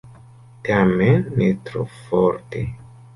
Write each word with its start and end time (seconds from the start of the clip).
Tamen 0.69 1.27
ne 1.41 1.49
tro 1.67 1.83
forte. 1.99 2.63